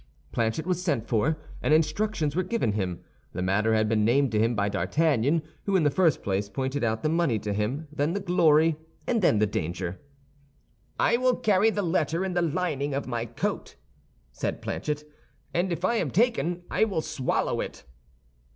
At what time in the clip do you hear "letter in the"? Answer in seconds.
11.83-12.41